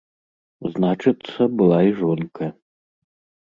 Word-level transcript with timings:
Значыцца, 0.77 1.41
была 1.61 1.79
і 1.91 1.95
жонка. 2.03 2.45